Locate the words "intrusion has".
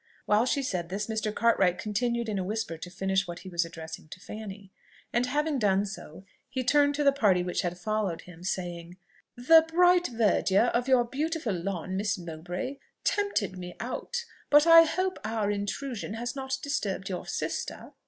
15.51-16.35